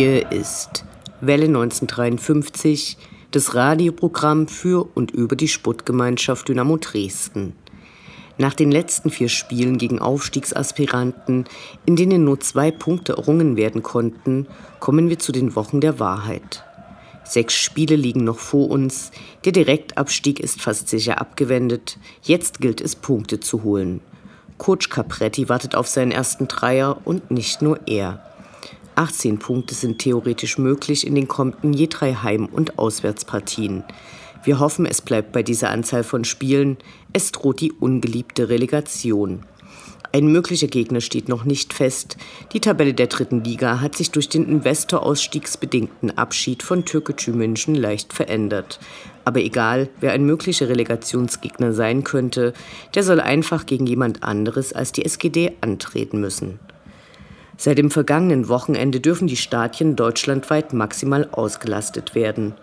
Hier 0.00 0.32
ist 0.32 0.86
Welle 1.20 1.44
1953, 1.44 2.96
das 3.32 3.54
Radioprogramm 3.54 4.48
für 4.48 4.88
und 4.94 5.10
über 5.10 5.36
die 5.36 5.46
Sportgemeinschaft 5.46 6.48
Dynamo 6.48 6.78
Dresden. 6.78 7.52
Nach 8.38 8.54
den 8.54 8.72
letzten 8.72 9.10
vier 9.10 9.28
Spielen 9.28 9.76
gegen 9.76 9.98
Aufstiegsaspiranten, 9.98 11.44
in 11.84 11.96
denen 11.96 12.24
nur 12.24 12.40
zwei 12.40 12.70
Punkte 12.70 13.12
errungen 13.12 13.58
werden 13.58 13.82
konnten, 13.82 14.46
kommen 14.78 15.10
wir 15.10 15.18
zu 15.18 15.32
den 15.32 15.54
Wochen 15.54 15.82
der 15.82 15.98
Wahrheit. 16.00 16.64
Sechs 17.22 17.52
Spiele 17.52 17.96
liegen 17.96 18.24
noch 18.24 18.38
vor 18.38 18.70
uns, 18.70 19.10
der 19.44 19.52
Direktabstieg 19.52 20.40
ist 20.40 20.62
fast 20.62 20.88
sicher 20.88 21.20
abgewendet, 21.20 21.98
jetzt 22.22 22.62
gilt 22.62 22.80
es 22.80 22.96
Punkte 22.96 23.38
zu 23.38 23.64
holen. 23.64 24.00
Coach 24.56 24.88
Capretti 24.88 25.50
wartet 25.50 25.74
auf 25.74 25.88
seinen 25.88 26.10
ersten 26.10 26.48
Dreier 26.48 27.02
und 27.04 27.30
nicht 27.30 27.60
nur 27.60 27.86
er. 27.86 28.24
18 28.96 29.38
Punkte 29.38 29.74
sind 29.74 29.98
theoretisch 29.98 30.58
möglich 30.58 31.06
in 31.06 31.14
den 31.14 31.28
kommenden 31.28 31.72
je 31.72 31.86
drei 31.86 32.14
Heim- 32.14 32.46
und 32.46 32.78
Auswärtspartien. 32.78 33.84
Wir 34.42 34.58
hoffen, 34.58 34.86
es 34.86 35.02
bleibt 35.02 35.32
bei 35.32 35.42
dieser 35.42 35.70
Anzahl 35.70 36.02
von 36.02 36.24
Spielen. 36.24 36.78
Es 37.12 37.30
droht 37.30 37.60
die 37.60 37.72
ungeliebte 37.72 38.48
Relegation. 38.48 39.44
Ein 40.12 40.26
möglicher 40.26 40.66
Gegner 40.66 41.00
steht 41.00 41.28
noch 41.28 41.44
nicht 41.44 41.72
fest. 41.72 42.16
Die 42.52 42.58
Tabelle 42.58 42.94
der 42.94 43.06
dritten 43.06 43.44
Liga 43.44 43.80
hat 43.80 43.94
sich 43.94 44.10
durch 44.10 44.28
den 44.28 44.48
Investorausstiegsbedingten 44.48 46.18
Abschied 46.18 46.64
von 46.64 46.84
Türkgücü 46.84 47.32
München 47.32 47.76
leicht 47.76 48.12
verändert. 48.12 48.80
Aber 49.24 49.40
egal, 49.40 49.88
wer 50.00 50.12
ein 50.12 50.24
möglicher 50.24 50.68
Relegationsgegner 50.68 51.72
sein 51.72 52.02
könnte, 52.02 52.54
der 52.96 53.04
soll 53.04 53.20
einfach 53.20 53.66
gegen 53.66 53.86
jemand 53.86 54.24
anderes 54.24 54.72
als 54.72 54.90
die 54.90 55.04
SGD 55.04 55.52
antreten 55.60 56.20
müssen. 56.20 56.58
Seit 57.62 57.76
dem 57.76 57.90
vergangenen 57.90 58.48
Wochenende 58.48 59.00
dürfen 59.00 59.28
die 59.28 59.36
Stadien 59.36 59.94
deutschlandweit 59.94 60.72
maximal 60.72 61.28
ausgelastet 61.30 62.14
werden. 62.14 62.54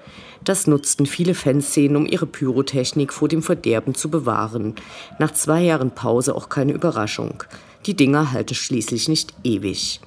Das 0.43 0.65
nutzten 0.65 1.05
viele 1.05 1.35
Fanszenen, 1.35 1.97
um 1.97 2.07
ihre 2.07 2.25
Pyrotechnik 2.25 3.13
vor 3.13 3.27
dem 3.27 3.43
Verderben 3.43 3.93
zu 3.93 4.09
bewahren. 4.09 4.73
Nach 5.19 5.31
zwei 5.31 5.61
Jahren 5.61 5.91
Pause 5.91 6.33
auch 6.33 6.49
keine 6.49 6.73
Überraschung. 6.73 7.43
Die 7.85 7.93
Dinger 7.93 8.31
halten 8.31 8.55
schließlich 8.55 9.07
nicht 9.07 9.35
ewig. 9.43 10.01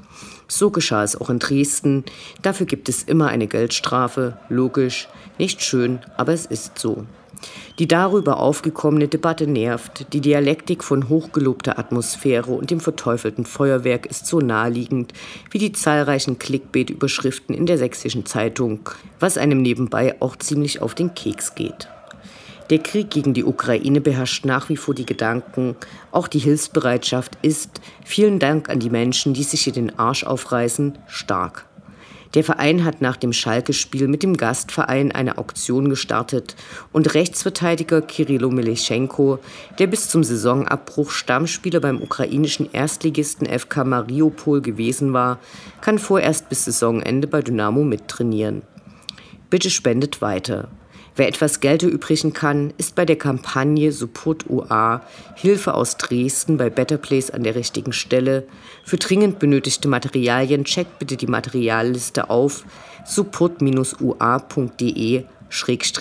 So 0.49 0.71
geschah 0.71 1.05
es 1.05 1.15
auch 1.15 1.31
in 1.31 1.39
Dresden. 1.39 2.05
Dafür 2.43 2.67
gibt 2.67 2.89
es 2.89 3.05
immer 3.05 3.29
eine 3.29 3.47
Geldstrafe. 3.47 4.39
Logisch, 4.49 5.07
nicht 5.39 5.63
schön, 5.63 6.01
aber 6.17 6.33
es 6.33 6.47
ist 6.47 6.81
so. 6.81 7.07
Die 7.79 7.89
darüber 7.89 8.39
aufgekommene 8.39 9.09
Debatte 9.09 9.47
nervt. 9.47 10.07
Die 10.13 10.21
Dialektik 10.21 10.85
von 10.85 11.09
hochgelobter 11.09 11.79
Atmosphäre 11.79 12.53
und 12.53 12.71
dem 12.71 12.81
verteufelten 12.81 13.45
Feuerwerk 13.45 14.07
ist 14.07 14.27
so 14.27 14.41
naheliegend 14.41 15.12
wie 15.50 15.59
die 15.59 15.73
zahlreichen 15.73 16.39
Clickbait-Überschriften 16.39 17.55
in 17.55 17.67
der 17.67 17.79
sächsischen 17.79 18.27
Zeitung, 18.27 18.81
was 19.19 19.39
einem 19.39 19.62
nebenbei 19.62 20.17
auch 20.21 20.37
ziemlich 20.37 20.83
auf 20.83 20.95
den 20.95 21.15
Keks 21.15 21.55
geht. 21.55 21.89
Der 22.71 22.79
Krieg 22.79 23.11
gegen 23.11 23.34
die 23.34 23.45
Ukraine 23.45 24.00
beherrscht 24.00 24.45
nach 24.45 24.69
wie 24.69 24.77
vor 24.77 24.95
die 24.95 25.06
Gedanken. 25.06 25.75
Auch 26.12 26.29
die 26.29 26.39
Hilfsbereitschaft 26.39 27.37
ist, 27.43 27.81
vielen 28.05 28.39
Dank 28.39 28.69
an 28.69 28.79
die 28.79 28.91
Menschen, 28.91 29.34
die 29.34 29.43
sich 29.43 29.62
hier 29.62 29.73
den 29.73 29.99
Arsch 29.99 30.23
aufreißen, 30.23 30.97
stark. 31.09 31.67
Der 32.35 32.45
Verein 32.45 32.85
hat 32.85 33.01
nach 33.01 33.17
dem 33.17 33.33
Schalke-Spiel 33.33 34.07
mit 34.07 34.23
dem 34.23 34.37
Gastverein 34.37 35.11
eine 35.11 35.37
Auktion 35.39 35.89
gestartet 35.89 36.55
und 36.93 37.15
Rechtsverteidiger 37.15 38.03
Kirilo 38.03 38.51
Mileschenko, 38.51 39.41
der 39.81 39.89
bis 39.89 40.09
zum 40.09 40.23
Saisonabbruch 40.23 41.11
Stammspieler 41.11 41.81
beim 41.81 42.01
ukrainischen 42.01 42.73
Erstligisten 42.73 43.47
FK 43.47 43.85
Mariupol 43.85 44.63
gewesen 44.63 45.13
war, 45.13 45.41
kann 45.81 45.99
vorerst 45.99 46.49
bis 46.49 46.67
Saisonende 46.67 47.27
bei 47.27 47.43
Dynamo 47.43 47.83
mittrainieren. 47.83 48.62
Bitte 49.51 49.71
spendet 49.71 50.23
weiter. 50.23 50.69
Wer 51.20 51.28
etwas 51.28 51.60
Geld 51.60 51.82
erübrigen 51.82 52.32
kann, 52.32 52.72
ist 52.78 52.94
bei 52.94 53.04
der 53.04 53.16
Kampagne 53.16 53.92
Support 53.92 54.48
UA 54.48 55.03
Hilfe 55.34 55.75
aus 55.75 55.98
Dresden 55.98 56.56
bei 56.56 56.70
Better 56.70 56.97
Place 56.97 57.31
an 57.31 57.42
der 57.42 57.56
richtigen 57.56 57.92
Stelle. 57.92 58.47
Für 58.84 58.97
dringend 58.97 59.38
benötigte 59.38 59.86
Materialien 59.86 60.64
checkt 60.64 60.98
bitte 60.98 61.19
die 61.19 61.26
Materialliste 61.26 62.31
auf 62.31 62.64
support-ua.de 63.04 63.64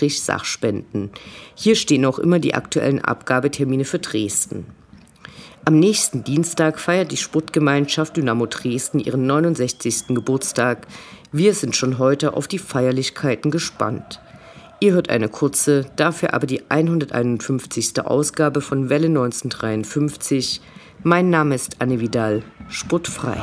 Sachspenden. 0.08 1.10
Hier 1.54 1.76
stehen 1.76 2.06
auch 2.06 2.18
immer 2.18 2.38
die 2.38 2.54
aktuellen 2.54 3.04
Abgabetermine 3.04 3.84
für 3.84 3.98
Dresden. 3.98 4.64
Am 5.66 5.78
nächsten 5.78 6.24
Dienstag 6.24 6.80
feiert 6.80 7.12
die 7.12 7.18
Sportgemeinschaft 7.18 8.16
Dynamo 8.16 8.46
Dresden 8.46 9.00
ihren 9.00 9.26
69. 9.26 10.06
Geburtstag. 10.14 10.86
Wir 11.30 11.52
sind 11.52 11.76
schon 11.76 11.98
heute 11.98 12.32
auf 12.32 12.48
die 12.48 12.58
Feierlichkeiten 12.58 13.50
gespannt. 13.50 14.18
Ihr 14.82 14.94
hört 14.94 15.10
eine 15.10 15.28
kurze, 15.28 15.84
dafür 15.96 16.32
aber 16.32 16.46
die 16.46 16.62
151. 16.70 18.00
Ausgabe 18.02 18.62
von 18.62 18.88
Welle 18.88 19.08
1953. 19.08 20.62
Mein 21.02 21.28
Name 21.28 21.54
ist 21.54 21.76
Anne 21.80 22.00
Vidal, 22.00 22.42
sportfrei. 22.70 23.36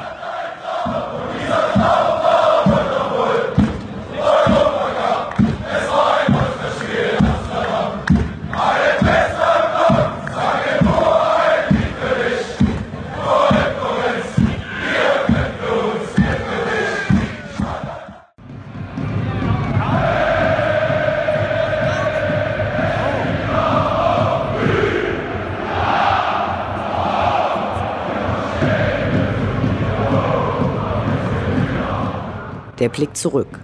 Der 32.80 32.90
Blick 32.90 33.18
zurück. 33.18 33.60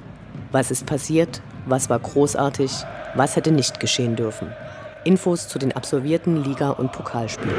Was 0.51 0.71
ist 0.71 0.87
passiert? 0.87 1.41
Was 1.67 1.87
war 1.87 1.99
großartig? 1.99 2.71
Was 3.15 3.35
hätte 3.35 3.51
nicht 3.51 3.79
geschehen 3.79 4.15
dürfen? 4.15 4.51
Infos 5.03 5.47
zu 5.47 5.59
den 5.59 5.71
absolvierten 5.71 6.43
Liga- 6.43 6.71
und 6.71 6.91
Pokalspielen. 6.91 7.53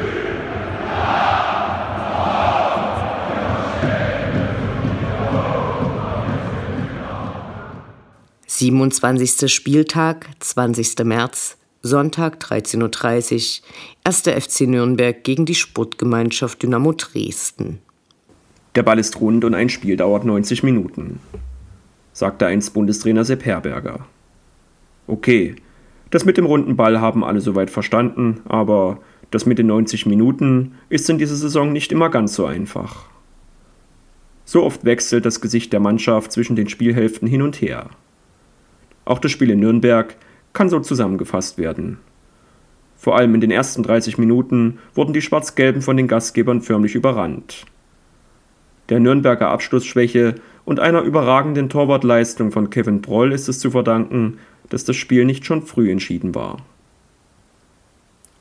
Siebenundzwanzigster 8.47 9.47
Spieltag, 9.47 10.27
20. 10.39 11.05
März, 11.05 11.57
Sonntag 11.81 12.41
13.30 12.43 13.61
Uhr, 13.61 13.67
1. 14.03 14.45
FC 14.45 14.61
Nürnberg 14.61 15.23
gegen 15.23 15.45
die 15.45 15.55
Sportgemeinschaft 15.55 16.63
Dynamo 16.63 16.91
Dresden. 16.93 17.79
Der 18.75 18.83
Ball 18.83 18.99
ist 18.99 19.21
rund 19.21 19.45
und 19.45 19.53
ein 19.53 19.69
Spiel 19.69 19.95
dauert 19.95 20.25
90 20.25 20.63
Minuten, 20.63 21.19
sagte 22.15 22.47
einst 22.47 22.73
Bundestrainer 22.73 23.25
Sepp 23.25 23.45
Herberger. 23.45 24.05
Okay, 25.05 25.57
das 26.11 26.23
mit 26.23 26.37
dem 26.37 26.45
runden 26.45 26.77
Ball 26.77 27.01
haben 27.01 27.25
alle 27.25 27.41
soweit 27.41 27.69
verstanden, 27.69 28.39
aber 28.45 28.99
das 29.31 29.45
mit 29.45 29.59
den 29.59 29.67
90 29.67 30.05
Minuten 30.05 30.75
ist 30.87 31.09
in 31.09 31.17
dieser 31.17 31.35
Saison 31.35 31.73
nicht 31.73 31.91
immer 31.91 32.09
ganz 32.09 32.33
so 32.33 32.45
einfach. 32.45 33.03
So 34.45 34.63
oft 34.63 34.85
wechselt 34.85 35.25
das 35.25 35.41
Gesicht 35.41 35.73
der 35.73 35.81
Mannschaft 35.81 36.31
zwischen 36.31 36.55
den 36.55 36.69
Spielhälften 36.69 37.27
hin 37.27 37.41
und 37.41 37.59
her. 37.59 37.89
Auch 39.03 39.19
das 39.19 39.31
Spiel 39.31 39.49
in 39.49 39.59
Nürnberg 39.59 40.15
kann 40.53 40.69
so 40.69 40.79
zusammengefasst 40.79 41.57
werden. 41.57 41.97
Vor 42.95 43.17
allem 43.17 43.35
in 43.35 43.41
den 43.41 43.51
ersten 43.51 43.83
30 43.83 44.17
Minuten 44.17 44.79
wurden 44.93 45.11
die 45.11 45.21
Schwarz-Gelben 45.21 45.81
von 45.81 45.97
den 45.97 46.07
Gastgebern 46.07 46.61
förmlich 46.61 46.95
überrannt 46.95 47.65
der 48.89 48.99
Nürnberger 48.99 49.49
Abschlussschwäche 49.49 50.35
und 50.65 50.79
einer 50.79 51.01
überragenden 51.01 51.69
Torwartleistung 51.69 52.51
von 52.51 52.69
Kevin 52.69 53.01
Broll 53.01 53.31
ist 53.31 53.47
es 53.47 53.59
zu 53.59 53.71
verdanken, 53.71 54.39
dass 54.69 54.83
das 54.83 54.95
Spiel 54.95 55.25
nicht 55.25 55.45
schon 55.45 55.61
früh 55.61 55.91
entschieden 55.91 56.35
war. 56.35 56.57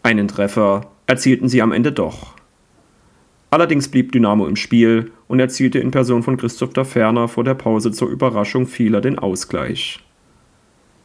Einen 0.03 0.29
Treffer 0.29 0.91
erzielten 1.06 1.49
sie 1.49 1.62
am 1.62 1.73
Ende 1.73 1.93
doch. 1.93 2.35
Allerdings 3.50 3.88
blieb 3.88 4.12
Dynamo 4.12 4.47
im 4.47 4.56
Spiel 4.56 5.12
und 5.29 5.38
erzielte 5.38 5.79
in 5.79 5.91
Person 5.91 6.23
von 6.23 6.37
Christoph 6.37 6.88
Ferner 6.88 7.29
vor 7.29 7.44
der 7.44 7.55
Pause 7.55 7.93
zur 7.93 8.09
Überraschung 8.09 8.67
vieler 8.67 9.00
den 9.00 9.19
Ausgleich. 9.19 10.00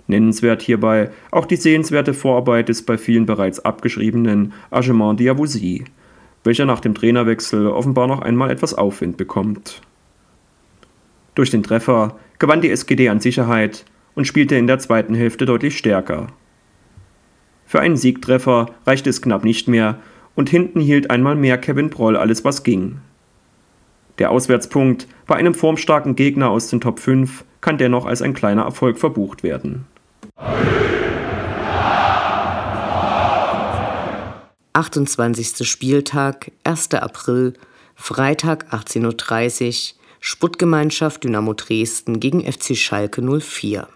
Nennenswert 0.08 0.64
hierbei 0.64 1.12
auch 1.30 1.46
die 1.46 1.58
sehenswerte 1.58 2.16
Vorarbeit 2.16 2.70
des 2.70 2.84
bei 2.84 2.98
vielen 2.98 3.28
bereits 3.28 3.60
abgeschriebenen 3.60 4.54
Agement 4.72 5.20
Diavosi, 5.20 5.86
welcher 6.44 6.66
nach 6.66 6.80
dem 6.80 6.96
Trainerwechsel 6.96 7.68
offenbar 7.68 8.08
noch 8.08 8.22
einmal 8.22 8.50
etwas 8.50 8.74
Aufwind 8.74 9.18
bekommt. 9.18 9.82
Durch 11.36 11.50
den 11.50 11.64
Treffer 11.64 12.18
gewann 12.38 12.62
die 12.62 12.70
SGD 12.70 13.10
an 13.10 13.20
Sicherheit 13.20 13.86
und 14.16 14.26
spielte 14.26 14.56
in 14.56 14.68
der 14.68 14.80
zweiten 14.80 15.16
Hälfte 15.16 15.46
deutlich 15.46 15.78
stärker. 15.78 16.28
Für 17.66 17.80
einen 17.80 17.98
Siegtreffer 17.98 18.68
reichte 18.86 19.10
es 19.10 19.22
knapp 19.22 19.44
nicht 19.44 19.68
mehr 19.68 20.00
und 20.36 20.50
hinten 20.50 20.80
hielt 20.82 21.12
einmal 21.12 21.36
mehr 21.36 21.58
Kevin 21.58 21.90
Proll 21.90 22.18
alles, 22.18 22.44
was 22.44 22.64
ging. 22.64 23.00
Der 24.18 24.32
Auswärtspunkt 24.32 25.08
bei 25.28 25.36
einem 25.36 25.54
formstarken 25.54 26.16
Gegner 26.16 26.50
aus 26.50 26.70
den 26.70 26.82
Top 26.82 27.00
5 27.00 27.46
kann 27.62 27.78
dennoch 27.78 28.06
als 28.06 28.22
ein 28.22 28.34
kleiner 28.34 28.64
Erfolg 28.64 28.98
verbucht 28.98 29.44
werden. 29.44 29.86
28. 34.74 35.68
Spieltag, 35.68 36.52
1. 36.64 36.94
April, 36.94 37.54
Freitag 37.96 38.74
18.30 38.74 39.94
Uhr, 39.94 39.99
Sputtgemeinschaft 40.22 41.24
Dynamo 41.24 41.54
Dresden 41.54 42.20
gegen 42.20 42.42
FC 42.42 42.76
Schalke 42.76 43.22
04. 43.22 43.88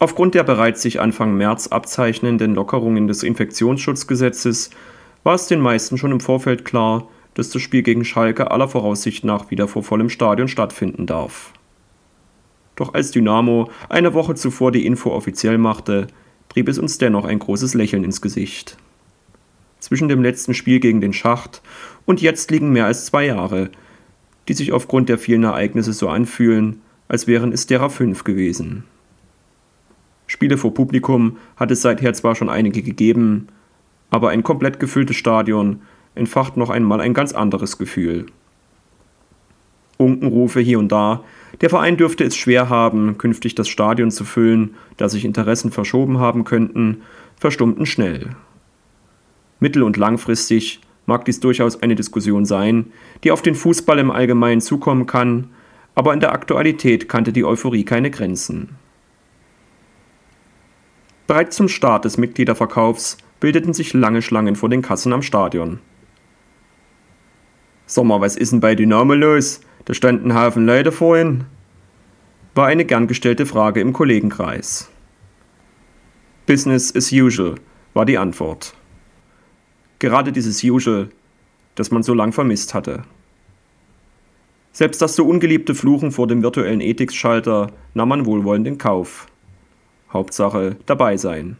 Aufgrund 0.00 0.34
der 0.34 0.42
bereits 0.42 0.82
sich 0.82 1.00
Anfang 1.00 1.36
März 1.36 1.68
abzeichnenden 1.68 2.56
Lockerungen 2.56 3.06
des 3.06 3.22
Infektionsschutzgesetzes 3.22 4.70
war 5.22 5.36
es 5.36 5.46
den 5.46 5.60
meisten 5.60 5.98
schon 5.98 6.10
im 6.10 6.18
Vorfeld 6.20 6.64
klar, 6.64 7.08
dass 7.34 7.50
das 7.50 7.62
Spiel 7.62 7.82
gegen 7.82 8.04
Schalke 8.04 8.50
aller 8.50 8.66
Voraussicht 8.66 9.24
nach 9.24 9.52
wieder 9.52 9.68
vor 9.68 9.84
vollem 9.84 10.08
Stadion 10.08 10.48
stattfinden 10.48 11.06
darf. 11.06 11.52
Doch 12.74 12.94
als 12.94 13.12
Dynamo 13.12 13.70
eine 13.88 14.14
Woche 14.14 14.34
zuvor 14.34 14.72
die 14.72 14.84
Info 14.84 15.10
offiziell 15.10 15.58
machte, 15.58 16.08
trieb 16.48 16.68
es 16.68 16.78
uns 16.78 16.98
dennoch 16.98 17.24
ein 17.24 17.38
großes 17.38 17.74
Lächeln 17.74 18.02
ins 18.02 18.20
Gesicht. 18.20 18.76
Zwischen 19.78 20.08
dem 20.08 20.24
letzten 20.24 20.54
Spiel 20.54 20.80
gegen 20.80 21.00
den 21.00 21.12
Schacht 21.12 21.62
und 22.04 22.20
jetzt 22.20 22.50
liegen 22.50 22.72
mehr 22.72 22.86
als 22.86 23.06
zwei 23.06 23.26
Jahre, 23.26 23.70
die 24.48 24.54
sich 24.54 24.72
aufgrund 24.72 25.08
der 25.08 25.18
vielen 25.18 25.44
Ereignisse 25.44 25.92
so 25.92 26.08
anfühlen, 26.08 26.80
als 27.06 27.26
wären 27.26 27.52
es 27.52 27.66
derer 27.66 27.90
fünf 27.90 28.24
gewesen. 28.24 28.84
Spiele 30.26 30.58
vor 30.58 30.74
Publikum 30.74 31.38
hat 31.56 31.70
es 31.70 31.82
seither 31.82 32.12
zwar 32.12 32.34
schon 32.34 32.48
einige 32.50 32.82
gegeben, 32.82 33.48
aber 34.10 34.30
ein 34.30 34.42
komplett 34.42 34.80
gefülltes 34.80 35.16
Stadion 35.16 35.80
entfacht 36.14 36.56
noch 36.56 36.70
einmal 36.70 37.00
ein 37.00 37.14
ganz 37.14 37.32
anderes 37.32 37.78
Gefühl. 37.78 38.26
Unkenrufe 39.96 40.60
hier 40.60 40.78
und 40.78 40.92
da, 40.92 41.24
der 41.60 41.70
Verein 41.70 41.96
dürfte 41.96 42.24
es 42.24 42.36
schwer 42.36 42.68
haben, 42.68 43.18
künftig 43.18 43.54
das 43.54 43.68
Stadion 43.68 44.10
zu 44.10 44.24
füllen, 44.24 44.74
da 44.96 45.08
sich 45.08 45.24
Interessen 45.24 45.72
verschoben 45.72 46.18
haben 46.18 46.44
könnten, 46.44 47.02
verstummten 47.36 47.86
schnell. 47.86 48.30
Mittel- 49.60 49.82
und 49.82 49.96
langfristig 49.96 50.80
mag 51.08 51.24
dies 51.24 51.40
durchaus 51.40 51.82
eine 51.82 51.94
Diskussion 51.94 52.44
sein, 52.44 52.92
die 53.24 53.30
auf 53.32 53.40
den 53.40 53.54
Fußball 53.54 53.98
im 53.98 54.10
Allgemeinen 54.10 54.60
zukommen 54.60 55.06
kann, 55.06 55.48
aber 55.94 56.12
in 56.12 56.20
der 56.20 56.32
Aktualität 56.32 57.08
kannte 57.08 57.32
die 57.32 57.46
Euphorie 57.46 57.84
keine 57.84 58.10
Grenzen. 58.10 58.76
Bereits 61.26 61.56
zum 61.56 61.68
Start 61.68 62.04
des 62.04 62.18
Mitgliederverkaufs 62.18 63.16
bildeten 63.40 63.72
sich 63.72 63.94
lange 63.94 64.20
Schlangen 64.20 64.54
vor 64.54 64.68
den 64.68 64.82
Kassen 64.82 65.14
am 65.14 65.22
Stadion. 65.22 65.80
Sommer, 67.86 68.20
was 68.20 68.36
ist 68.36 68.52
denn 68.52 68.60
bei 68.60 68.74
Dynamo 68.74 69.14
los? 69.14 69.60
Da 69.86 69.94
standen 69.94 70.30
ein 70.30 70.38
Haufen 70.38 70.66
Leute 70.66 70.92
vorhin. 70.92 71.44
War 72.54 72.66
eine 72.66 72.84
gern 72.84 73.06
gestellte 73.06 73.46
Frage 73.46 73.80
im 73.80 73.94
Kollegenkreis. 73.94 74.90
Business 76.44 76.94
as 76.94 77.10
usual 77.12 77.54
war 77.94 78.04
die 78.04 78.18
Antwort. 78.18 78.74
Gerade 79.98 80.32
dieses 80.32 80.62
Usual, 80.62 81.08
das 81.74 81.90
man 81.90 82.02
so 82.02 82.14
lang 82.14 82.32
vermisst 82.32 82.74
hatte. 82.74 83.02
Selbst 84.72 85.02
das 85.02 85.16
so 85.16 85.26
ungeliebte 85.26 85.74
Fluchen 85.74 86.12
vor 86.12 86.28
dem 86.28 86.42
virtuellen 86.42 86.80
Ethikschalter 86.80 87.72
nahm 87.94 88.10
man 88.10 88.26
wohlwollend 88.26 88.66
in 88.68 88.78
Kauf. 88.78 89.26
Hauptsache 90.12 90.76
dabei 90.86 91.16
sein. 91.16 91.56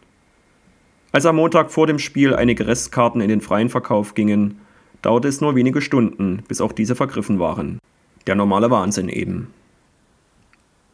Als 1.10 1.26
am 1.26 1.36
Montag 1.36 1.72
vor 1.72 1.86
dem 1.86 1.98
Spiel 1.98 2.34
einige 2.34 2.66
Restkarten 2.66 3.20
in 3.20 3.28
den 3.28 3.40
freien 3.40 3.70
Verkauf 3.70 4.14
gingen, 4.14 4.60
dauerte 5.02 5.26
es 5.26 5.40
nur 5.40 5.56
wenige 5.56 5.80
Stunden, 5.80 6.44
bis 6.46 6.60
auch 6.60 6.72
diese 6.72 6.94
vergriffen 6.94 7.38
waren. 7.38 7.78
Der 8.26 8.34
normale 8.34 8.70
Wahnsinn 8.70 9.08
eben. 9.08 9.52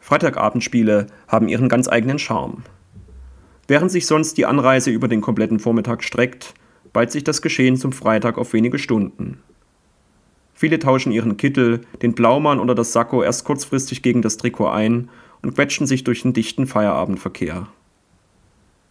Freitagabendspiele 0.00 1.08
haben 1.28 1.48
ihren 1.48 1.68
ganz 1.68 1.88
eigenen 1.88 2.18
Charme. 2.18 2.62
Während 3.66 3.90
sich 3.90 4.06
sonst 4.06 4.38
die 4.38 4.46
Anreise 4.46 4.90
über 4.90 5.08
den 5.08 5.20
kompletten 5.20 5.58
Vormittag 5.58 6.04
streckt, 6.04 6.54
ballt 6.94 7.12
sich 7.12 7.24
das 7.24 7.42
Geschehen 7.42 7.76
zum 7.76 7.92
Freitag 7.92 8.38
auf 8.38 8.54
wenige 8.54 8.78
Stunden. 8.78 9.42
Viele 10.54 10.78
tauschen 10.78 11.12
ihren 11.12 11.36
Kittel, 11.36 11.82
den 12.00 12.14
Blaumann 12.14 12.60
oder 12.60 12.74
das 12.74 12.92
Sakko 12.92 13.22
erst 13.22 13.44
kurzfristig 13.44 14.00
gegen 14.00 14.22
das 14.22 14.38
Trikot 14.38 14.68
ein 14.68 15.10
und 15.42 15.54
quetschen 15.54 15.86
sich 15.86 16.04
durch 16.04 16.22
den 16.22 16.32
dichten 16.32 16.66
Feierabendverkehr. 16.66 17.66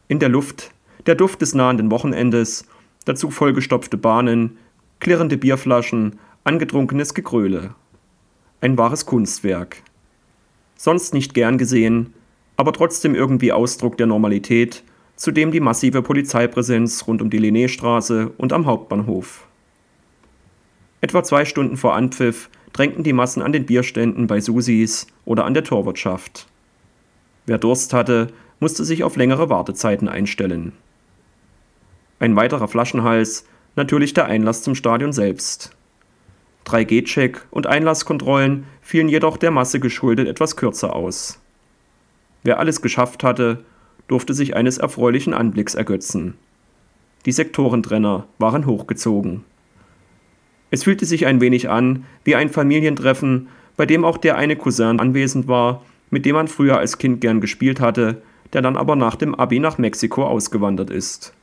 In 0.08 0.20
der 0.20 0.30
Luft 0.30 0.72
der 1.06 1.16
Duft 1.16 1.42
des 1.42 1.54
nahenden 1.54 1.92
Wochenendes, 1.92 2.66
dazu 3.06 3.30
vollgestopfte 3.30 3.98
Bahnen, 3.98 4.58
klirrende 5.00 5.38
Bierflaschen, 5.38 6.20
angetrunkenes 6.44 7.14
Gegröle. 7.14 7.76
Ein 8.62 8.78
wahres 8.78 9.06
Kunstwerk. 9.06 9.84
Sonst 10.76 11.14
nicht 11.14 11.34
gern 11.34 11.58
gesehen, 11.58 12.14
aber 12.56 12.72
trotzdem 12.74 13.16
irgendwie 13.16 13.52
Ausdruck 13.52 13.98
der 13.98 14.08
Normalität, 14.08 14.84
zudem 15.16 15.52
die 15.52 15.60
massive 15.60 16.02
Polizeipräsenz 16.02 17.08
rund 17.08 17.22
um 17.22 17.30
die 17.30 17.40
Linnéstraße 17.40 18.32
und 18.38 18.54
am 18.54 18.66
Hauptbahnhof. 18.66 19.48
Etwa 21.02 21.24
zwei 21.24 21.46
Stunden 21.46 21.78
vor 21.78 21.96
Anpfiff 21.96 22.50
drängten 22.72 23.04
die 23.04 23.14
Massen 23.14 23.42
an 23.42 23.52
den 23.52 23.66
Bierständen 23.66 24.28
bei 24.28 24.40
Susis 24.40 25.08
oder 25.26 25.46
an 25.46 25.54
der 25.54 25.64
Torwirtschaft. 25.64 26.48
Wer 27.46 27.58
Durst 27.58 27.94
hatte, 27.94 28.28
musste 28.60 28.86
sich 28.86 29.04
auf 29.04 29.18
längere 29.18 29.50
Wartezeiten 29.50 30.08
einstellen. 30.08 30.72
Ein 32.20 32.36
weiterer 32.36 32.68
Flaschenhals, 32.68 33.46
natürlich 33.76 34.14
der 34.14 34.26
Einlass 34.26 34.64
zum 34.64 34.76
Stadion 34.76 35.12
selbst. 35.12 35.76
3G-Check 36.66 37.46
und 37.52 37.68
Einlasskontrollen 37.68 38.66
fielen 38.82 39.10
jedoch 39.10 39.38
der 39.38 39.52
Masse 39.52 39.80
geschuldet 39.80 40.28
etwas 40.28 40.56
kürzer 40.56 40.96
aus. 40.96 41.40
Wer 42.44 42.60
alles 42.60 42.82
geschafft 42.82 43.24
hatte, 43.24 43.66
durfte 44.08 44.34
sich 44.34 44.56
eines 44.56 44.78
erfreulichen 44.78 45.34
Anblicks 45.34 45.76
ergötzen. 45.76 46.36
Die 47.26 47.32
Sektorentrenner 47.32 48.28
waren 48.38 48.66
hochgezogen. 48.66 49.44
Es 50.72 50.84
fühlte 50.84 51.06
sich 51.06 51.26
ein 51.26 51.40
wenig 51.40 51.70
an 51.70 52.06
wie 52.24 52.36
ein 52.36 52.50
Familientreffen, 52.50 53.48
bei 53.78 53.86
dem 53.86 54.04
auch 54.06 54.18
der 54.18 54.38
eine 54.38 54.56
Cousin 54.56 55.00
anwesend 55.00 55.48
war, 55.48 55.84
mit 56.10 56.26
dem 56.26 56.36
man 56.36 56.48
früher 56.48 56.78
als 56.78 56.98
Kind 56.98 57.22
gern 57.22 57.42
gespielt 57.42 57.80
hatte, 57.80 58.22
der 58.54 58.62
dann 58.62 58.78
aber 58.78 58.96
nach 58.96 59.16
dem 59.16 59.36
Abi 59.36 59.60
nach 59.60 59.78
Mexiko 59.78 60.26
ausgewandert 60.26 60.90
ist. 60.90 61.34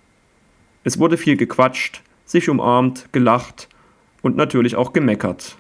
Es 0.84 0.98
wurde 0.98 1.16
viel 1.16 1.36
gequatscht, 1.36 2.02
sich 2.24 2.48
umarmt, 2.48 3.12
gelacht 3.12 3.68
und 4.22 4.36
natürlich 4.36 4.76
auch 4.76 4.92
gemeckert. 4.92 5.56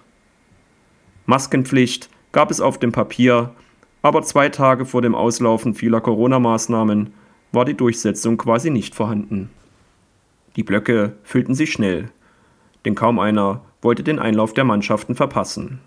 Maskenpflicht 1.26 2.08
gab 2.32 2.50
es 2.50 2.60
auf 2.60 2.78
dem 2.78 2.92
Papier, 2.92 3.52
aber 4.02 4.22
zwei 4.22 4.48
Tage 4.48 4.86
vor 4.86 5.02
dem 5.02 5.14
Auslaufen 5.14 5.74
vieler 5.74 6.00
Corona-Maßnahmen 6.00 7.12
war 7.52 7.64
die 7.64 7.76
Durchsetzung 7.76 8.36
quasi 8.36 8.70
nicht 8.70 8.94
vorhanden. 8.94 9.50
Die 10.56 10.62
Blöcke 10.62 11.14
füllten 11.22 11.54
sich 11.54 11.72
schnell, 11.72 12.10
denn 12.84 12.94
kaum 12.94 13.18
einer 13.18 13.62
wollte 13.82 14.02
den 14.02 14.18
Einlauf 14.18 14.52
der 14.52 14.64
Mannschaften 14.64 15.14
verpassen. 15.14 15.80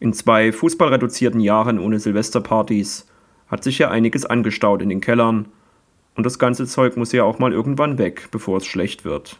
In 0.00 0.12
zwei 0.12 0.52
fußballreduzierten 0.52 1.40
Jahren 1.40 1.78
ohne 1.78 1.98
Silvesterpartys 1.98 3.06
hat 3.48 3.64
sich 3.64 3.78
ja 3.78 3.90
einiges 3.90 4.26
angestaut 4.26 4.82
in 4.82 4.88
den 4.88 5.00
Kellern 5.00 5.46
und 6.14 6.24
das 6.26 6.38
ganze 6.38 6.66
Zeug 6.66 6.96
muss 6.96 7.12
ja 7.12 7.24
auch 7.24 7.38
mal 7.38 7.52
irgendwann 7.52 7.98
weg, 7.98 8.28
bevor 8.30 8.58
es 8.58 8.66
schlecht 8.66 9.04
wird. 9.04 9.38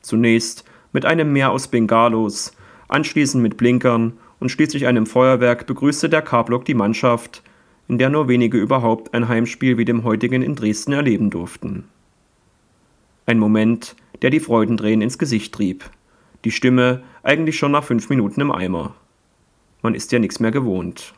Zunächst 0.00 0.64
mit 0.92 1.04
einem 1.06 1.32
Meer 1.32 1.50
aus 1.52 1.68
Bengalos, 1.68 2.52
anschließend 2.88 3.42
mit 3.42 3.56
Blinkern 3.56 4.14
und 4.42 4.48
schließlich 4.48 4.88
einem 4.88 5.06
Feuerwerk 5.06 5.66
begrüßte 5.66 6.08
der 6.08 6.20
K-Block 6.20 6.64
die 6.64 6.74
Mannschaft, 6.74 7.44
in 7.86 7.98
der 7.98 8.10
nur 8.10 8.26
wenige 8.26 8.58
überhaupt 8.58 9.14
ein 9.14 9.28
Heimspiel 9.28 9.78
wie 9.78 9.84
dem 9.84 10.02
heutigen 10.02 10.42
in 10.42 10.56
Dresden 10.56 10.92
erleben 10.92 11.30
durften. 11.30 11.84
Ein 13.24 13.38
Moment, 13.38 13.94
der 14.20 14.30
die 14.30 14.40
Freudentränen 14.40 15.00
ins 15.00 15.16
Gesicht 15.16 15.54
trieb. 15.54 15.88
Die 16.44 16.50
Stimme 16.50 17.04
eigentlich 17.22 17.56
schon 17.56 17.70
nach 17.70 17.84
fünf 17.84 18.10
Minuten 18.10 18.40
im 18.40 18.50
Eimer. 18.50 18.96
Man 19.80 19.94
ist 19.94 20.10
ja 20.10 20.18
nichts 20.18 20.40
mehr 20.40 20.50
gewohnt. 20.50 21.14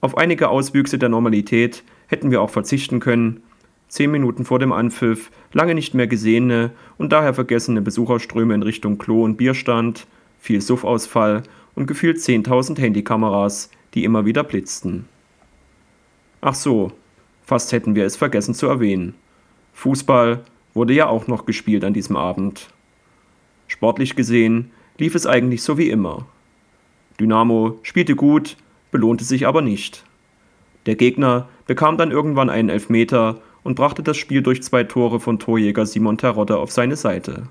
Auf 0.00 0.18
einige 0.18 0.48
Auswüchse 0.48 0.98
der 0.98 1.08
Normalität 1.08 1.84
hätten 2.08 2.32
wir 2.32 2.42
auch 2.42 2.50
verzichten 2.50 2.98
können, 2.98 3.44
zehn 3.86 4.10
Minuten 4.10 4.44
vor 4.44 4.58
dem 4.58 4.72
Anpfiff 4.72 5.30
lange 5.52 5.76
nicht 5.76 5.94
mehr 5.94 6.08
gesehene 6.08 6.72
und 6.98 7.12
daher 7.12 7.32
vergessene 7.32 7.80
Besucherströme 7.80 8.54
in 8.54 8.64
Richtung 8.64 8.98
Klo 8.98 9.22
und 9.22 9.36
Bierstand, 9.36 10.08
viel 10.40 10.60
Suffausfall 10.60 11.44
und 11.76 11.86
gefühlt 11.86 12.16
10.000 12.16 12.78
Handykameras, 12.80 13.70
die 13.94 14.02
immer 14.02 14.26
wieder 14.26 14.42
blitzten. 14.42 15.04
Ach 16.40 16.54
so, 16.54 16.90
fast 17.44 17.70
hätten 17.70 17.94
wir 17.94 18.04
es 18.04 18.16
vergessen 18.16 18.54
zu 18.54 18.66
erwähnen. 18.66 19.14
Fußball 19.74 20.44
wurde 20.74 20.94
ja 20.94 21.06
auch 21.06 21.28
noch 21.28 21.46
gespielt 21.46 21.84
an 21.84 21.94
diesem 21.94 22.16
Abend. 22.16 22.68
Sportlich 23.68 24.16
gesehen 24.16 24.70
lief 24.98 25.14
es 25.14 25.26
eigentlich 25.26 25.62
so 25.62 25.78
wie 25.78 25.90
immer. 25.90 26.26
Dynamo 27.20 27.78
spielte 27.82 28.16
gut, 28.16 28.56
belohnte 28.90 29.24
sich 29.24 29.46
aber 29.46 29.62
nicht. 29.62 30.04
Der 30.86 30.96
Gegner 30.96 31.48
bekam 31.66 31.96
dann 31.96 32.10
irgendwann 32.10 32.50
einen 32.50 32.68
Elfmeter 32.68 33.40
und 33.64 33.74
brachte 33.74 34.02
das 34.02 34.16
Spiel 34.16 34.42
durch 34.42 34.62
zwei 34.62 34.84
Tore 34.84 35.18
von 35.18 35.38
Torjäger 35.38 35.86
Simon 35.86 36.18
Terodde 36.18 36.56
auf 36.58 36.70
seine 36.70 36.96
Seite. 36.96 37.48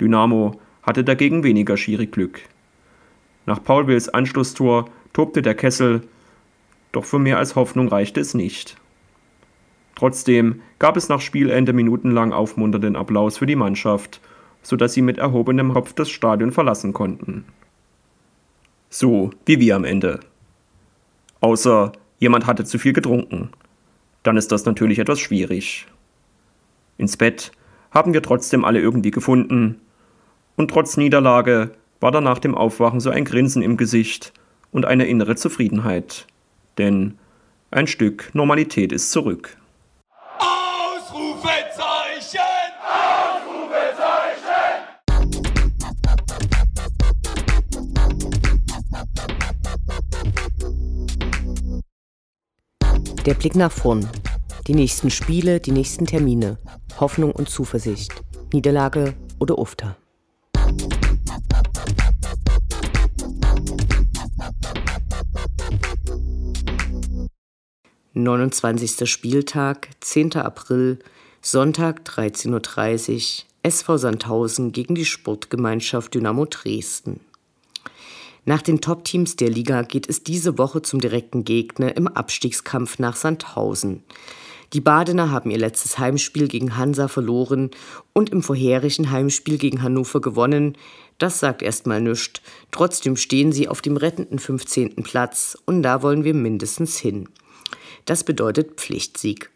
Dynamo 0.00 0.60
hatte 0.82 1.02
dagegen 1.02 1.42
weniger 1.42 1.76
schierig 1.76 2.12
Glück. 2.12 2.40
Nach 3.48 3.64
Paul 3.64 3.86
Wills 3.86 4.10
Anschlusstor 4.10 4.90
tobte 5.14 5.40
der 5.40 5.54
Kessel, 5.54 6.02
doch 6.92 7.06
für 7.06 7.18
mehr 7.18 7.38
als 7.38 7.56
Hoffnung 7.56 7.88
reichte 7.88 8.20
es 8.20 8.34
nicht. 8.34 8.76
Trotzdem 9.94 10.60
gab 10.78 10.98
es 10.98 11.08
nach 11.08 11.22
Spielende 11.22 11.72
minutenlang 11.72 12.34
aufmunternden 12.34 12.94
Applaus 12.94 13.38
für 13.38 13.46
die 13.46 13.56
Mannschaft, 13.56 14.20
sodass 14.60 14.92
sie 14.92 15.00
mit 15.00 15.16
erhobenem 15.16 15.72
Kopf 15.72 15.94
das 15.94 16.10
Stadion 16.10 16.52
verlassen 16.52 16.92
konnten. 16.92 17.46
So 18.90 19.30
wie 19.46 19.58
wir 19.60 19.76
am 19.76 19.84
Ende. 19.84 20.20
Außer 21.40 21.92
jemand 22.18 22.46
hatte 22.46 22.66
zu 22.66 22.78
viel 22.78 22.92
getrunken. 22.92 23.48
Dann 24.24 24.36
ist 24.36 24.52
das 24.52 24.66
natürlich 24.66 24.98
etwas 24.98 25.20
schwierig. 25.20 25.86
Ins 26.98 27.16
Bett 27.16 27.52
haben 27.92 28.12
wir 28.12 28.20
trotzdem 28.20 28.66
alle 28.66 28.80
irgendwie 28.82 29.10
gefunden. 29.10 29.80
Und 30.56 30.70
trotz 30.70 30.98
Niederlage 30.98 31.70
war 32.00 32.12
da 32.12 32.20
nach 32.20 32.38
dem 32.38 32.54
Aufwachen 32.54 33.00
so 33.00 33.10
ein 33.10 33.24
Grinsen 33.24 33.62
im 33.62 33.76
Gesicht 33.76 34.32
und 34.70 34.84
eine 34.84 35.06
innere 35.06 35.36
Zufriedenheit. 35.36 36.26
Denn 36.76 37.18
ein 37.70 37.86
Stück 37.86 38.30
Normalität 38.34 38.92
ist 38.92 39.10
zurück. 39.10 39.56
Der 53.26 53.34
Blick 53.34 53.56
nach 53.56 53.72
vorn. 53.72 54.08
Die 54.66 54.74
nächsten 54.74 55.10
Spiele, 55.10 55.60
die 55.60 55.72
nächsten 55.72 56.06
Termine. 56.06 56.56
Hoffnung 56.98 57.32
und 57.32 57.50
Zuversicht. 57.50 58.14
Niederlage 58.54 59.14
oder 59.38 59.58
Ufter. 59.58 59.98
Neunundzwanzigster 68.22 69.06
Spieltag, 69.06 69.90
10. 70.00 70.36
April, 70.36 70.98
Sonntag 71.40 72.02
13.30 72.04 72.52
Uhr, 72.52 73.44
SV 73.62 73.96
Sandhausen 73.96 74.72
gegen 74.72 74.94
die 74.96 75.04
Sportgemeinschaft 75.04 76.14
Dynamo 76.14 76.44
Dresden. 76.46 77.20
Nach 78.44 78.60
den 78.60 78.80
Top-Teams 78.80 79.36
der 79.36 79.50
Liga 79.50 79.82
geht 79.82 80.08
es 80.08 80.24
diese 80.24 80.58
Woche 80.58 80.82
zum 80.82 81.00
direkten 81.00 81.44
Gegner 81.44 81.96
im 81.96 82.08
Abstiegskampf 82.08 82.98
nach 82.98 83.14
Sandhausen. 83.14 84.02
Die 84.72 84.80
Badener 84.80 85.30
haben 85.30 85.50
ihr 85.50 85.58
letztes 85.58 85.98
Heimspiel 85.98 86.48
gegen 86.48 86.76
Hansa 86.76 87.08
verloren 87.08 87.70
und 88.14 88.30
im 88.30 88.42
vorherigen 88.42 89.10
Heimspiel 89.10 89.58
gegen 89.58 89.82
Hannover 89.82 90.20
gewonnen. 90.20 90.76
Das 91.18 91.38
sagt 91.38 91.62
erstmal 91.62 92.00
nichts. 92.00 92.40
Trotzdem 92.70 93.16
stehen 93.16 93.52
sie 93.52 93.68
auf 93.68 93.80
dem 93.80 93.96
rettenden 93.96 94.38
15. 94.38 94.96
Platz 95.04 95.56
und 95.66 95.82
da 95.82 96.02
wollen 96.02 96.24
wir 96.24 96.34
mindestens 96.34 96.98
hin. 96.98 97.28
Das 98.08 98.24
bedeutet 98.24 98.80
Pflichtsieg. 98.80 99.50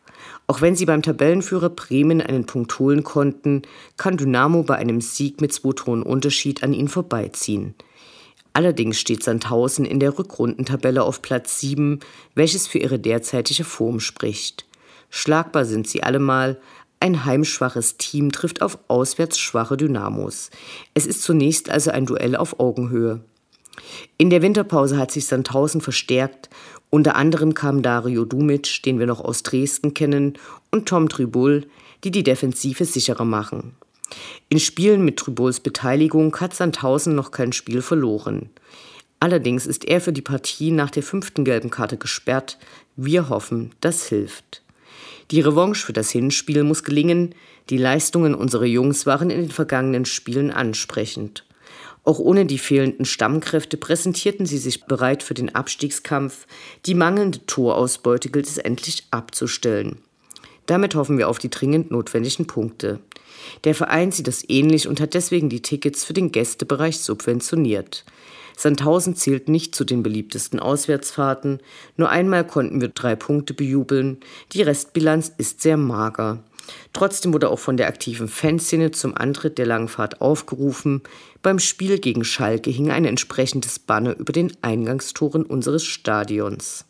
Auch 0.47 0.61
wenn 0.61 0.77
sie 0.77 0.85
beim 0.85 1.01
Tabellenführer 1.01 1.71
Bremen 1.71 2.21
einen 2.21 2.45
Punkt 2.45 2.79
holen 2.79 3.03
konnten, 3.03 3.63
kann 3.97 4.19
Dynamo 4.19 4.63
bei 4.63 4.77
einem 4.77 5.01
Sieg 5.01 5.41
mit 5.41 5.55
zwei 5.55 5.73
Toren 5.73 6.03
Unterschied 6.03 6.63
an 6.63 6.75
ihnen 6.75 6.89
vorbeiziehen. 6.89 7.75
Allerdings 8.53 9.01
steht 9.01 9.25
Sandhausen 9.25 9.87
in 9.87 10.01
der 10.01 10.19
Rückrundentabelle 10.19 11.03
auf 11.03 11.23
Platz 11.23 11.61
7, 11.61 12.01
welches 12.35 12.67
für 12.67 12.77
ihre 12.77 12.99
derzeitige 12.99 13.65
Form 13.65 14.01
spricht. 14.01 14.67
Schlagbar 15.09 15.65
sind 15.65 15.89
sie 15.89 16.03
allemal, 16.03 16.61
ein 17.01 17.25
heimschwaches 17.25 17.97
Team 17.97 18.33
trifft 18.33 18.61
auf 18.61 18.79
auswärts 18.89 19.39
schwache 19.39 19.79
Dynamos. 19.79 20.51
Es 20.93 21.07
ist 21.07 21.23
zunächst 21.23 21.71
also 21.71 21.91
ein 21.91 22.05
Duell 22.05 22.37
auf 22.37 22.61
Augenhöhe. 22.61 23.25
In 24.19 24.29
der 24.31 24.43
Winterpause 24.43 24.99
hat 24.99 25.11
sich 25.11 25.27
Sandhausen 25.27 25.81
verstärkt. 25.81 26.51
Unter 26.95 27.17
anderem 27.17 27.55
kamen 27.55 27.83
Dario 27.83 28.27
Dumic, 28.27 28.83
den 28.83 28.99
wir 28.99 29.07
noch 29.07 29.23
aus 29.23 29.43
Dresden 29.43 29.95
kennen, 29.95 30.35
und 30.71 30.87
Tom 30.87 31.09
Tribul, 31.09 31.65
die 32.05 32.11
die 32.11 32.23
Defensive 32.23 32.85
sicherer 32.85 33.25
machen. 33.25 33.75
In 34.51 34.61
Spielen 34.61 35.03
mit 35.03 35.17
Trübols 35.17 35.61
Beteiligung 35.61 36.37
hat 36.39 36.55
Sandhausen 36.55 37.15
noch 37.15 37.31
kein 37.31 37.55
Spiel 37.55 37.81
verloren. 37.81 38.51
Allerdings 39.21 39.67
ist 39.67 39.87
er 39.87 40.03
für 40.03 40.13
die 40.13 40.21
Partie 40.21 40.71
nach 40.71 40.91
der 40.91 41.03
fünften 41.03 41.47
gelben 41.47 41.71
Karte 41.71 41.97
gesperrt. 41.97 42.59
Wir 42.95 43.31
hoffen, 43.31 43.71
das 43.81 44.07
hilft. 44.07 44.63
Die 45.31 45.41
Revanche 45.41 45.87
für 45.87 45.95
das 45.95 46.11
Hinspiel 46.11 46.63
muss 46.63 46.85
gelingen. 46.85 47.35
Die 47.71 47.79
Leistungen 47.79 48.35
unserer 48.35 48.67
Jungs 48.67 49.07
waren 49.07 49.31
in 49.31 49.41
den 49.41 49.51
vergangenen 49.51 50.05
Spielen 50.05 50.51
ansprechend. 50.51 51.47
Auch 52.05 52.19
ohne 52.19 52.47
die 52.47 52.59
fehlenden 52.59 53.05
Stammkräfte 53.05 53.77
präsentierten 53.77 54.45
sie 54.45 54.59
sich 54.59 54.85
bereit 54.85 55.23
für 55.23 55.35
den 55.35 55.55
Abstiegskampf. 55.55 56.47
Die 56.85 56.95
mangelnde 56.95 57.47
Torausbeute 57.47 58.29
gilt 58.29 58.49
es 58.49 58.59
endlich 58.59 59.07
abzustellen. 59.11 59.99
Damit 60.67 60.95
hoffen 60.95 61.19
wir 61.19 61.29
auf 61.29 61.39
die 61.39 61.51
dringend 61.51 61.91
notwendigen 61.91 62.47
Punkte. 62.47 63.01
Der 63.65 63.75
Verein 63.75 64.13
sieht 64.13 64.27
das 64.27 64.49
ähnlich 64.49 64.89
und 64.89 65.01
hat 65.01 65.15
deswegen 65.15 65.49
die 65.49 65.63
Tickets 65.63 66.05
für 66.05 66.13
den 66.13 66.33
Gästebereich 66.33 66.99
subventioniert. 66.99 68.05
Sandhausen 68.57 69.17
zählt 69.17 69.49
nicht 69.49 69.75
zu 69.75 69.85
den 69.85 70.03
beliebtesten 70.03 70.61
Auswärtsfahrten. 70.61 71.61
Nur 71.97 72.11
einmal 72.11 72.47
konnten 72.47 72.81
wir 72.81 72.89
drei 72.89 73.17
Punkte 73.17 73.55
bejubeln. 73.55 74.19
Die 74.53 74.63
Restbilanz 74.63 75.33
ist 75.39 75.63
sehr 75.63 75.77
mager. 75.77 76.43
Trotzdem 76.93 77.33
wurde 77.33 77.51
auch 77.51 77.59
von 77.59 77.77
der 77.77 77.89
aktiven 77.89 78.29
Fanszene 78.29 78.91
zum 78.91 79.17
Antritt 79.17 79.59
der 79.59 79.67
Langfahrt 79.67 80.21
aufgerufen. 80.21 81.03
Beim 81.43 81.59
Spiel 81.59 81.99
gegen 81.99 82.25
Schalke 82.25 82.71
hing 82.71 82.91
ein 82.91 83.05
entsprechendes 83.05 83.79
Banner 83.79 84.17
über 84.19 84.33
den 84.33 84.53
Eingangstoren 84.63 85.45
unseres 85.45 85.85
Stadions. 85.85 86.85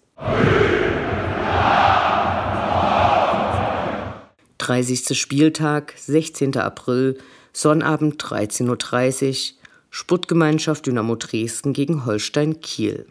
30. 4.59 5.19
Spieltag, 5.19 5.95
16. 5.97 6.57
April, 6.57 7.19
Sonnabend 7.53 8.23
13.30 8.23 9.55
Uhr, 9.55 9.59
Sputtgemeinschaft 9.91 10.87
Dynamo 10.87 11.17
Dresden 11.17 11.73
gegen 11.73 12.07
Holstein 12.07 12.61
Kiel. 12.61 13.07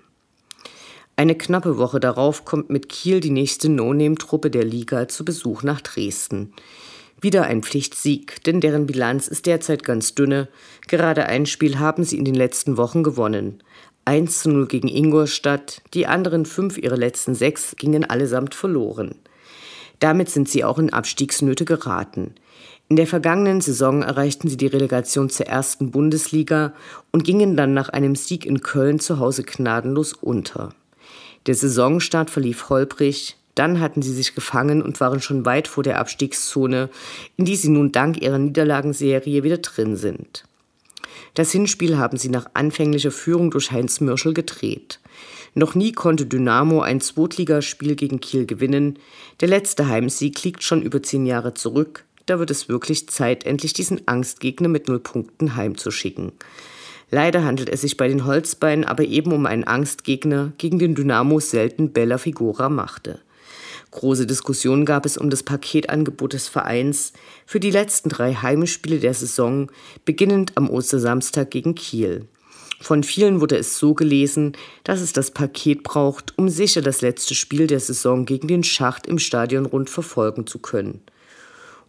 Eine 1.22 1.36
knappe 1.36 1.78
Woche 1.78 2.00
darauf 2.00 2.46
kommt 2.46 2.72
mit 2.72 2.90
Kiel 2.90 3.20
die 3.20 3.30
nächste 3.30 3.70
No-Name-Truppe 3.70 4.50
der 4.50 4.64
Liga 4.64 5.08
zu 5.08 5.24
Besuch 5.24 5.62
nach 5.62 5.80
Dresden. 5.80 6.52
Wieder 7.22 7.44
ein 7.44 7.62
Pflichtsieg, 7.62 8.44
denn 8.46 8.60
deren 8.60 8.88
Bilanz 8.88 9.28
ist 9.28 9.46
derzeit 9.46 9.84
ganz 9.84 10.16
dünne. 10.16 10.48
Gerade 10.88 11.28
ein 11.28 11.46
Spiel 11.46 11.78
haben 11.78 12.04
sie 12.06 12.18
in 12.18 12.26
den 12.26 12.34
letzten 12.34 12.76
Wochen 12.76 13.04
gewonnen. 13.04 13.62
1 14.04 14.40
zu 14.40 14.50
0 14.50 14.66
gegen 14.66 14.88
Ingolstadt, 14.88 15.84
die 15.94 16.08
anderen 16.08 16.48
fünf 16.48 16.80
ihrer 16.80 16.98
letzten 16.98 17.36
sechs 17.36 17.76
gingen 17.78 18.04
allesamt 18.04 18.56
verloren. 18.56 19.14
Damit 20.00 20.32
sind 20.32 20.50
sie 20.50 20.64
auch 20.64 20.80
in 20.80 20.92
Abstiegsnöte 20.92 21.66
geraten. 21.66 22.34
In 22.90 22.96
der 22.96 23.06
vergangenen 23.06 23.62
Saison 23.62 24.02
erreichten 24.02 24.48
sie 24.48 24.58
die 24.58 24.66
Relegation 24.66 25.30
zur 25.30 25.46
ersten 25.46 25.92
Bundesliga 25.92 26.74
und 27.12 27.24
gingen 27.24 27.56
dann 27.56 27.76
nach 27.76 27.90
einem 27.90 28.16
Sieg 28.16 28.44
in 28.44 28.62
Köln 28.62 29.00
zu 29.00 29.20
Hause 29.20 29.44
gnadenlos 29.44 30.14
unter. 30.14 30.74
Der 31.48 31.56
Saisonstart 31.56 32.30
verlief 32.30 32.70
holprig, 32.70 33.36
dann 33.56 33.80
hatten 33.80 34.02
sie 34.02 34.14
sich 34.14 34.36
gefangen 34.36 34.82
und 34.82 35.00
waren 35.00 35.22
schon 35.22 35.46
weit 35.46 35.68
vor 35.68 35.84
der 35.84 36.00
Abstiegszone, 36.00 36.90
in 37.38 37.46
die 37.46 37.56
sie 37.56 37.70
nun 37.70 37.92
dank 37.92 38.22
ihrer 38.22 38.38
Niederlagenserie 38.38 39.44
wieder 39.44 39.58
drin 39.58 39.96
sind. 39.96 40.44
Das 41.34 41.52
Hinspiel 41.52 41.98
haben 41.98 42.18
sie 42.18 42.30
nach 42.30 42.48
anfänglicher 42.54 43.12
Führung 43.12 43.52
durch 43.52 43.72
Heinz 43.72 44.02
Mürschel 44.02 44.34
gedreht. 44.34 45.00
Noch 45.54 45.76
nie 45.76 45.92
konnte 45.92 46.26
Dynamo 46.26 46.82
ein 46.82 47.02
Zweitligaspiel 47.02 47.96
gegen 47.96 48.20
Kiel 48.20 48.46
gewinnen. 48.46 49.00
Der 49.42 49.48
letzte 49.48 49.88
Heimsieg 49.88 50.42
liegt 50.44 50.64
schon 50.64 50.82
über 50.82 51.04
zehn 51.04 51.26
Jahre 51.26 51.54
zurück. 51.54 52.06
Da 52.26 52.40
wird 52.40 52.52
es 52.52 52.70
wirklich 52.70 53.10
Zeit, 53.10 53.46
endlich 53.46 53.74
diesen 53.74 54.08
Angstgegner 54.08 54.70
mit 54.70 54.88
null 54.88 55.00
Punkten 55.00 55.56
heimzuschicken. 55.56 56.32
Leider 57.12 57.44
handelt 57.44 57.70
es 57.70 57.82
sich 57.82 57.98
bei 57.98 58.08
den 58.08 58.26
Holzbeinen 58.26 58.86
aber 58.86 59.04
eben 59.04 59.34
um 59.34 59.46
einen 59.46 59.66
Angstgegner, 59.66 60.54
gegen 60.58 60.80
den 60.80 60.96
Dynamo 60.96 61.42
selten 61.42 61.92
Bella 61.92 62.18
Figura 62.18 62.70
machte. 62.70 63.20
Große 63.92 64.26
Diskussionen 64.26 64.86
gab 64.86 65.06
es 65.06 65.18
um 65.18 65.30
das 65.30 65.44
Paketangebot 65.44 66.32
des 66.32 66.48
Vereins 66.48 67.12
für 67.46 67.60
die 67.60 67.72
letzten 67.72 68.08
drei 68.08 68.34
Heimspiele 68.34 69.00
der 69.00 69.14
Saison, 69.14 69.70
beginnend 70.06 70.54
am 70.56 70.70
Ostersamstag 70.70 71.52
gegen 71.52 71.76
Kiel. 71.76 72.28
Von 72.80 73.04
vielen 73.04 73.42
wurde 73.42 73.58
es 73.58 73.78
so 73.78 73.94
gelesen, 73.94 74.54
dass 74.86 75.02
es 75.02 75.12
das 75.12 75.32
Paket 75.32 75.84
braucht, 75.84 76.38
um 76.38 76.48
sicher 76.48 76.82
das 76.82 77.02
letzte 77.02 77.36
Spiel 77.36 77.68
der 77.68 77.82
Saison 77.82 78.26
gegen 78.26 78.48
den 78.48 78.64
Schacht 78.64 79.06
im 79.06 79.20
Stadion 79.20 79.66
rund 79.66 79.90
verfolgen 79.90 80.48
zu 80.48 80.60
können. 80.60 81.02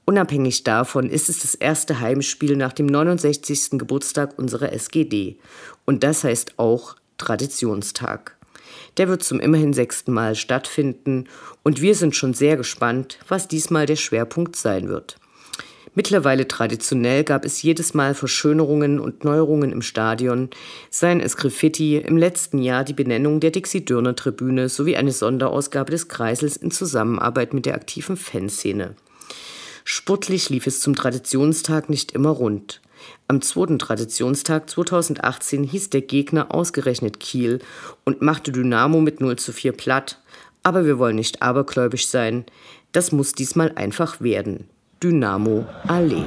Unabhängig 0.05 0.65
davon 0.65 1.09
ist 1.09 1.29
es 1.29 1.41
das 1.41 1.55
erste 1.55 2.01
Heimspiel 2.01 2.57
nach 2.57 2.73
dem 2.73 2.87
69. 2.87 3.79
Geburtstag 3.79 4.37
unserer 4.37 4.73
SGD. 4.73 5.37
Und 5.85 6.03
das 6.03 6.25
heißt 6.25 6.59
auch 6.59 6.97
Traditionstag. 7.19 8.37
Der 8.97 9.09
wird 9.09 9.23
zum 9.23 9.39
immerhin 9.39 9.73
sechsten 9.73 10.13
Mal 10.13 10.35
stattfinden 10.35 11.29
und 11.63 11.81
wir 11.81 11.95
sind 11.95 12.17
schon 12.17 12.35
sehr 12.35 12.57
gespannt, 12.57 13.19
was 13.29 13.49
diesmal 13.49 13.87
der 13.87 13.97
Schwerpunkt 13.97 14.57
sein 14.57 14.89
wird. 14.89 15.17
Mittlerweile 15.95 16.49
traditionell 16.49 17.23
gab 17.23 17.45
es 17.45 17.63
jedes 17.63 17.93
Mal 17.93 18.15
Verschönerungen 18.15 18.99
und 18.99 19.25
Neuerungen 19.25 19.73
im 19.73 19.83
Stadion, 19.83 20.49
seien 20.91 21.21
es 21.21 21.37
Graffiti, 21.37 21.99
im 21.99 22.17
letzten 22.17 22.59
Jahr 22.59 22.83
die 22.83 22.95
Benennung 22.95 23.41
der 23.41 23.51
Dixie-Dürner-Tribüne 23.51 24.71
sowie 24.71 24.97
eine 24.97 25.13
Sonderausgabe 25.13 25.91
des 25.91 26.09
Kreisels 26.09 26.57
in 26.57 26.71
Zusammenarbeit 26.71 27.53
mit 27.53 27.67
der 27.67 27.75
aktiven 27.75 28.17
Fanszene. 28.17 28.95
Sportlich 29.85 30.49
lief 30.49 30.67
es 30.67 30.81
zum 30.81 30.95
Traditionstag 30.95 31.89
nicht 31.89 32.13
immer 32.13 32.31
rund. 32.31 32.81
Am 33.27 33.41
zweiten 33.43 33.79
Traditionstag 33.79 34.71
2018 34.71 35.65
hieß 35.65 35.91
der 35.91 36.03
Gegner 36.03 36.55
ausgerechnet 36.55 37.19
Kiel 37.19 37.59
und 38.05 38.23
machte 38.23 38.53
Dynamo 38.53 39.01
mit 39.01 39.21
0 39.21 39.37
zu 39.37 39.53
4 39.53 39.73
platt. 39.73 40.21
Aber 40.63 40.85
wir 40.85 40.99
wollen 40.99 41.17
nicht 41.17 41.43
abergläubisch 41.43 42.07
sein. 42.07 42.45
Das 42.93 43.11
muss 43.11 43.33
diesmal 43.33 43.73
einfach 43.75 44.21
werden. 44.21 44.69
Dynamo 45.03 45.67
Allee. 45.89 46.27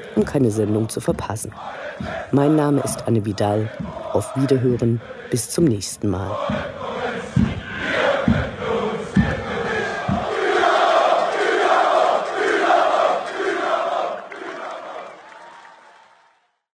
um 0.15 0.25
keine 0.25 0.51
Sendung 0.51 0.89
zu 0.89 0.99
verpassen. 0.99 1.51
Mein 2.31 2.55
Name 2.55 2.81
ist 2.81 3.07
Anne 3.07 3.25
Vidal. 3.25 3.69
Auf 4.13 4.35
Wiederhören 4.35 5.01
bis 5.29 5.49
zum 5.49 5.65
nächsten 5.65 6.09
Mal. 6.09 6.31